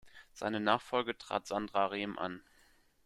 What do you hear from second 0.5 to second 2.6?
Nachfolge trat Sandra Rehm an.